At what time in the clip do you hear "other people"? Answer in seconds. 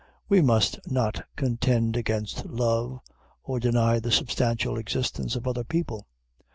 5.47-6.07